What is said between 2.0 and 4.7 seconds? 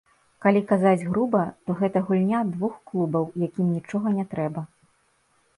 гульня двух клубаў, якім нічога не трэба.